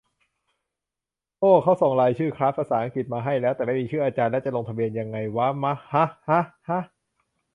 [1.39, 6.39] โอ้ เขาส่งรายชื่อคลาสภาษาอังกฤษมาให้แล้ว แต่ไม่มีชื่ออาจารย์ แล้วจะลงทะเบียนยังไงวะมะฮะ ฮะ
[6.69, 6.79] ฮะ